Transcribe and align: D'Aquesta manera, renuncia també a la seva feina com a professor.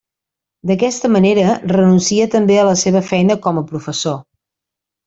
D'Aquesta 0.69 1.11
manera, 1.15 1.43
renuncia 1.73 2.27
també 2.37 2.59
a 2.63 2.67
la 2.71 2.75
seva 2.87 3.05
feina 3.13 3.39
com 3.47 3.61
a 3.63 3.67
professor. 3.75 4.21